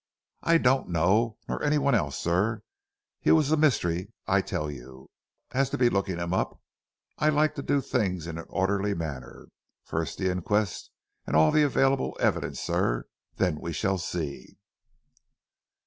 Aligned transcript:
"I 0.41 0.57
don't 0.57 0.89
know 0.89 1.37
nor 1.47 1.61
anyone 1.61 1.93
else 1.93 2.17
sir. 2.17 2.63
He 3.19 3.29
was 3.29 3.51
a 3.51 3.55
mystery 3.55 4.11
I 4.25 4.41
tell 4.41 4.71
you. 4.71 5.11
As 5.51 5.69
to 5.69 5.77
looking 5.91 6.17
him 6.17 6.33
up, 6.33 6.59
I 7.19 7.29
like 7.29 7.53
to 7.53 7.61
do 7.61 7.81
things 7.81 8.25
in 8.25 8.39
an 8.39 8.45
orderly 8.49 8.95
manner. 8.95 9.49
First 9.83 10.17
the 10.17 10.31
inquest 10.31 10.89
and 11.27 11.35
all 11.35 11.51
the 11.51 11.61
available 11.61 12.17
evidence 12.19 12.59
sir. 12.59 13.05
Then 13.35 13.59
we 13.59 13.73
shall 13.73 13.99
see." 13.99 14.57